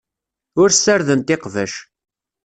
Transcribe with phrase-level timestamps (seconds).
[0.61, 1.73] Ur ssardent iqbac.